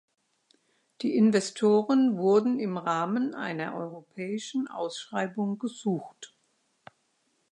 Die 1.03 1.15
Investoren 1.15 2.17
wurden 2.17 2.59
im 2.59 2.75
Rahmen 2.79 3.35
einer 3.35 3.75
europäischen 3.75 4.67
Ausschreibung 4.67 5.59
gesucht. 5.59 6.33